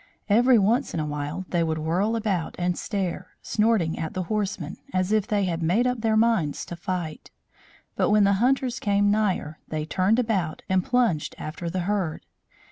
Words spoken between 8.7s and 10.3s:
came nigher, they turned